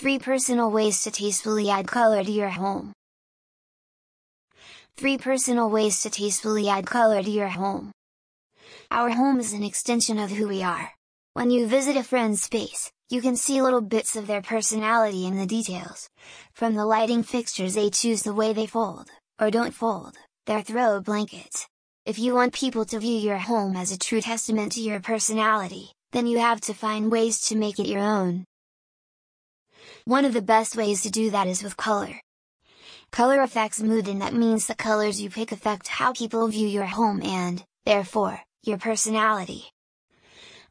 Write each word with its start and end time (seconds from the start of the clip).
3 0.00 0.20
Personal 0.20 0.70
Ways 0.70 1.02
to 1.02 1.10
Tastefully 1.10 1.68
Add 1.68 1.88
Color 1.88 2.22
to 2.22 2.30
Your 2.30 2.50
Home 2.50 2.92
3 4.96 5.18
Personal 5.18 5.68
Ways 5.68 6.00
to 6.02 6.08
Tastefully 6.08 6.68
Add 6.68 6.86
Color 6.86 7.24
to 7.24 7.28
Your 7.28 7.48
Home 7.48 7.90
Our 8.92 9.10
home 9.10 9.40
is 9.40 9.52
an 9.52 9.64
extension 9.64 10.20
of 10.20 10.30
who 10.30 10.46
we 10.46 10.62
are. 10.62 10.92
When 11.34 11.50
you 11.50 11.66
visit 11.66 11.96
a 11.96 12.04
friend's 12.04 12.40
space, 12.40 12.92
you 13.10 13.20
can 13.20 13.34
see 13.34 13.60
little 13.60 13.80
bits 13.80 14.14
of 14.14 14.28
their 14.28 14.40
personality 14.40 15.26
in 15.26 15.36
the 15.36 15.46
details. 15.46 16.08
From 16.52 16.76
the 16.76 16.86
lighting 16.86 17.24
fixtures 17.24 17.74
they 17.74 17.90
choose 17.90 18.22
the 18.22 18.32
way 18.32 18.52
they 18.52 18.66
fold, 18.66 19.08
or 19.40 19.50
don't 19.50 19.74
fold, 19.74 20.14
their 20.46 20.62
throw 20.62 21.00
blankets. 21.00 21.66
If 22.06 22.20
you 22.20 22.36
want 22.36 22.52
people 22.52 22.84
to 22.84 23.00
view 23.00 23.18
your 23.18 23.38
home 23.38 23.74
as 23.74 23.90
a 23.90 23.98
true 23.98 24.20
testament 24.20 24.70
to 24.74 24.80
your 24.80 25.00
personality, 25.00 25.90
then 26.12 26.28
you 26.28 26.38
have 26.38 26.60
to 26.60 26.72
find 26.72 27.10
ways 27.10 27.40
to 27.48 27.56
make 27.56 27.80
it 27.80 27.88
your 27.88 27.98
own. 27.98 28.44
One 30.08 30.24
of 30.24 30.32
the 30.32 30.40
best 30.40 30.74
ways 30.74 31.02
to 31.02 31.10
do 31.10 31.28
that 31.32 31.46
is 31.46 31.62
with 31.62 31.76
color. 31.76 32.22
Color 33.10 33.42
affects 33.42 33.82
mood 33.82 34.08
and 34.08 34.22
that 34.22 34.32
means 34.32 34.66
the 34.66 34.74
colors 34.74 35.20
you 35.20 35.28
pick 35.28 35.52
affect 35.52 35.86
how 35.86 36.14
people 36.14 36.48
view 36.48 36.66
your 36.66 36.86
home 36.86 37.22
and, 37.22 37.62
therefore, 37.84 38.40
your 38.62 38.78
personality. 38.78 39.70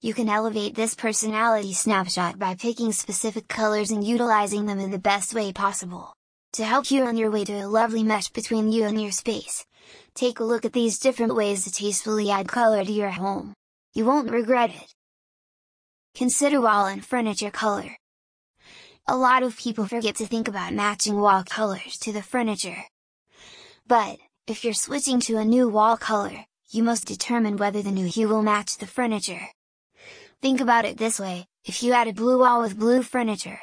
You 0.00 0.14
can 0.14 0.30
elevate 0.30 0.74
this 0.74 0.94
personality 0.94 1.74
snapshot 1.74 2.38
by 2.38 2.54
picking 2.54 2.92
specific 2.92 3.46
colors 3.46 3.90
and 3.90 4.02
utilizing 4.02 4.64
them 4.64 4.78
in 4.78 4.90
the 4.90 4.98
best 4.98 5.34
way 5.34 5.52
possible. 5.52 6.14
To 6.54 6.64
help 6.64 6.90
you 6.90 7.04
on 7.04 7.18
your 7.18 7.30
way 7.30 7.44
to 7.44 7.52
a 7.52 7.68
lovely 7.68 8.04
mesh 8.04 8.30
between 8.30 8.72
you 8.72 8.84
and 8.84 8.98
your 8.98 9.12
space, 9.12 9.66
take 10.14 10.40
a 10.40 10.44
look 10.44 10.64
at 10.64 10.72
these 10.72 10.98
different 10.98 11.34
ways 11.34 11.64
to 11.64 11.70
tastefully 11.70 12.30
add 12.30 12.48
color 12.48 12.82
to 12.82 12.90
your 12.90 13.10
home. 13.10 13.52
You 13.92 14.06
won't 14.06 14.30
regret 14.30 14.70
it. 14.70 14.94
Consider 16.14 16.62
wall 16.62 16.86
and 16.86 17.04
furniture 17.04 17.50
color. 17.50 17.98
A 19.08 19.16
lot 19.16 19.44
of 19.44 19.56
people 19.56 19.86
forget 19.86 20.16
to 20.16 20.26
think 20.26 20.48
about 20.48 20.74
matching 20.74 21.20
wall 21.20 21.44
colors 21.44 21.96
to 21.98 22.12
the 22.12 22.22
furniture. 22.22 22.86
But, 23.86 24.18
if 24.48 24.64
you're 24.64 24.74
switching 24.74 25.20
to 25.20 25.36
a 25.36 25.44
new 25.44 25.68
wall 25.68 25.96
color, 25.96 26.46
you 26.70 26.82
must 26.82 27.06
determine 27.06 27.56
whether 27.56 27.82
the 27.82 27.92
new 27.92 28.06
hue 28.06 28.26
will 28.26 28.42
match 28.42 28.78
the 28.78 28.86
furniture. 28.86 29.42
Think 30.42 30.60
about 30.60 30.84
it 30.84 30.96
this 30.98 31.20
way, 31.20 31.46
if 31.64 31.84
you 31.84 31.92
add 31.92 32.08
a 32.08 32.12
blue 32.12 32.40
wall 32.40 32.60
with 32.60 32.80
blue 32.80 33.04
furniture, 33.04 33.60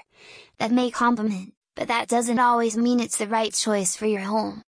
that 0.59 0.72
may 0.72 0.89
complement, 0.89 1.53
but 1.75 1.89
that 1.89 2.07
doesn't 2.07 2.39
always 2.39 2.78
mean 2.78 3.02
it's 3.02 3.17
the 3.17 3.28
right 3.28 3.53
choice 3.53 3.97
for 3.97 4.05
your 4.05 4.22
home. 4.22 4.61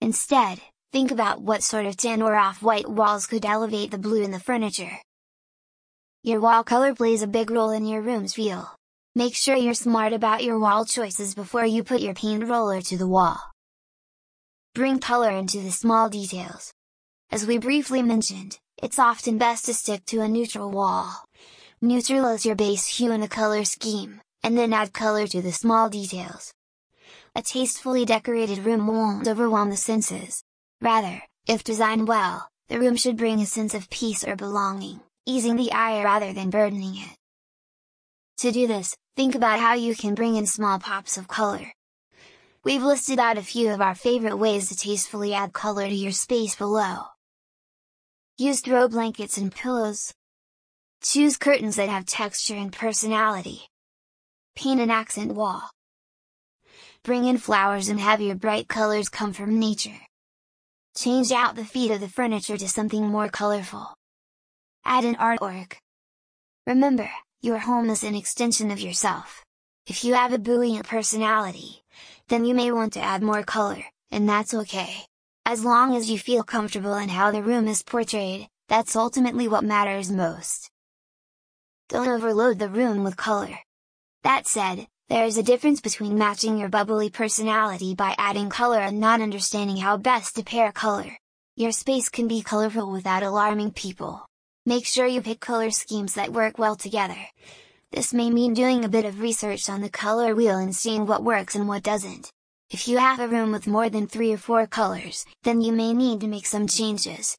Instead, 0.00 0.60
think 0.92 1.10
about 1.10 1.42
what 1.42 1.64
sort 1.64 1.86
of 1.86 1.96
tan 1.96 2.22
or 2.22 2.36
off-white 2.36 2.88
walls 2.88 3.26
could 3.26 3.44
elevate 3.44 3.90
the 3.90 3.98
blue 3.98 4.22
in 4.22 4.30
the 4.30 4.38
furniture. 4.38 4.98
Your 6.22 6.38
wall 6.38 6.62
color 6.62 6.94
plays 6.94 7.22
a 7.22 7.26
big 7.26 7.50
role 7.50 7.70
in 7.70 7.86
your 7.86 8.02
room's 8.02 8.34
feel. 8.34 8.76
Make 9.16 9.34
sure 9.34 9.56
you're 9.56 9.74
smart 9.74 10.12
about 10.12 10.44
your 10.44 10.60
wall 10.60 10.84
choices 10.84 11.34
before 11.34 11.66
you 11.66 11.82
put 11.82 12.00
your 12.00 12.14
paint 12.14 12.46
roller 12.46 12.80
to 12.82 12.96
the 12.96 13.08
wall. 13.08 13.40
Bring 14.72 15.00
color 15.00 15.30
into 15.30 15.58
the 15.58 15.72
small 15.72 16.08
details. 16.08 16.72
As 17.28 17.44
we 17.44 17.58
briefly 17.58 18.02
mentioned, 18.02 18.60
it's 18.80 19.00
often 19.00 19.36
best 19.36 19.64
to 19.64 19.74
stick 19.74 20.04
to 20.06 20.20
a 20.20 20.28
neutral 20.28 20.70
wall. 20.70 21.24
Neutral 21.80 22.28
is 22.28 22.46
your 22.46 22.54
base 22.54 22.86
hue 22.86 23.10
in 23.10 23.24
a 23.24 23.28
color 23.28 23.64
scheme, 23.64 24.20
and 24.44 24.56
then 24.56 24.72
add 24.72 24.92
color 24.92 25.26
to 25.26 25.42
the 25.42 25.50
small 25.50 25.88
details. 25.88 26.54
A 27.34 27.42
tastefully 27.42 28.04
decorated 28.04 28.58
room 28.58 28.86
won't 28.86 29.26
overwhelm 29.26 29.70
the 29.70 29.76
senses. 29.76 30.44
Rather, 30.80 31.20
if 31.48 31.64
designed 31.64 32.06
well, 32.06 32.48
the 32.68 32.78
room 32.78 32.94
should 32.94 33.16
bring 33.16 33.40
a 33.40 33.46
sense 33.46 33.74
of 33.74 33.90
peace 33.90 34.22
or 34.22 34.36
belonging, 34.36 35.00
easing 35.26 35.56
the 35.56 35.72
eye 35.72 36.04
rather 36.04 36.32
than 36.32 36.50
burdening 36.50 36.94
it. 36.94 37.16
To 38.40 38.50
do 38.50 38.66
this, 38.66 38.96
think 39.16 39.34
about 39.34 39.60
how 39.60 39.74
you 39.74 39.94
can 39.94 40.14
bring 40.14 40.36
in 40.36 40.46
small 40.46 40.78
pops 40.78 41.18
of 41.18 41.28
color. 41.28 41.74
We've 42.64 42.82
listed 42.82 43.18
out 43.18 43.36
a 43.36 43.42
few 43.42 43.68
of 43.68 43.82
our 43.82 43.94
favorite 43.94 44.38
ways 44.38 44.70
to 44.70 44.76
tastefully 44.76 45.34
add 45.34 45.52
color 45.52 45.86
to 45.86 45.94
your 45.94 46.12
space 46.12 46.56
below. 46.56 47.02
Use 48.38 48.62
throw 48.62 48.88
blankets 48.88 49.36
and 49.36 49.54
pillows. 49.54 50.14
Choose 51.02 51.36
curtains 51.36 51.76
that 51.76 51.90
have 51.90 52.06
texture 52.06 52.56
and 52.56 52.72
personality. 52.72 53.68
Paint 54.56 54.80
an 54.80 54.90
accent 54.90 55.34
wall. 55.34 55.68
Bring 57.02 57.26
in 57.26 57.36
flowers 57.36 57.90
and 57.90 58.00
have 58.00 58.22
your 58.22 58.36
bright 58.36 58.68
colors 58.68 59.10
come 59.10 59.34
from 59.34 59.58
nature. 59.58 60.00
Change 60.96 61.30
out 61.30 61.56
the 61.56 61.64
feet 61.66 61.90
of 61.90 62.00
the 62.00 62.08
furniture 62.08 62.56
to 62.56 62.68
something 62.70 63.06
more 63.06 63.28
colorful. 63.28 63.92
Add 64.86 65.04
an 65.04 65.16
artwork. 65.16 65.74
Remember, 66.66 67.10
your 67.42 67.58
home 67.58 67.88
is 67.88 68.04
an 68.04 68.14
extension 68.14 68.70
of 68.70 68.80
yourself. 68.80 69.44
If 69.86 70.04
you 70.04 70.12
have 70.12 70.34
a 70.34 70.38
buoyant 70.38 70.86
personality, 70.86 71.82
then 72.28 72.44
you 72.44 72.54
may 72.54 72.70
want 72.70 72.92
to 72.92 73.00
add 73.00 73.22
more 73.22 73.42
color, 73.42 73.82
and 74.10 74.28
that's 74.28 74.52
okay. 74.52 75.06
As 75.46 75.64
long 75.64 75.96
as 75.96 76.10
you 76.10 76.18
feel 76.18 76.42
comfortable 76.42 76.94
in 76.96 77.08
how 77.08 77.30
the 77.30 77.42
room 77.42 77.66
is 77.66 77.82
portrayed, 77.82 78.48
that's 78.68 78.94
ultimately 78.94 79.48
what 79.48 79.64
matters 79.64 80.12
most. 80.12 80.70
Don't 81.88 82.08
overload 82.08 82.58
the 82.58 82.68
room 82.68 83.04
with 83.04 83.16
color. 83.16 83.58
That 84.22 84.46
said, 84.46 84.86
there 85.08 85.24
is 85.24 85.38
a 85.38 85.42
difference 85.42 85.80
between 85.80 86.18
matching 86.18 86.58
your 86.58 86.68
bubbly 86.68 87.08
personality 87.08 87.94
by 87.94 88.14
adding 88.18 88.50
color 88.50 88.80
and 88.80 89.00
not 89.00 89.22
understanding 89.22 89.78
how 89.78 89.96
best 89.96 90.36
to 90.36 90.44
pair 90.44 90.72
color. 90.72 91.16
Your 91.56 91.72
space 91.72 92.10
can 92.10 92.28
be 92.28 92.42
colorful 92.42 92.92
without 92.92 93.22
alarming 93.22 93.72
people. 93.72 94.26
Make 94.66 94.84
sure 94.84 95.06
you 95.06 95.22
pick 95.22 95.40
color 95.40 95.70
schemes 95.70 96.14
that 96.14 96.34
work 96.34 96.58
well 96.58 96.76
together. 96.76 97.16
This 97.92 98.12
may 98.12 98.28
mean 98.28 98.52
doing 98.52 98.84
a 98.84 98.90
bit 98.90 99.06
of 99.06 99.20
research 99.20 99.70
on 99.70 99.80
the 99.80 99.88
color 99.88 100.34
wheel 100.34 100.58
and 100.58 100.76
seeing 100.76 101.06
what 101.06 101.24
works 101.24 101.54
and 101.54 101.66
what 101.66 101.82
doesn't. 101.82 102.30
If 102.68 102.86
you 102.86 102.98
have 102.98 103.20
a 103.20 103.26
room 103.26 103.52
with 103.52 103.66
more 103.66 103.88
than 103.88 104.06
3 104.06 104.34
or 104.34 104.36
4 104.36 104.66
colors, 104.66 105.24
then 105.44 105.62
you 105.62 105.72
may 105.72 105.94
need 105.94 106.20
to 106.20 106.28
make 106.28 106.44
some 106.44 106.66
changes, 106.66 107.38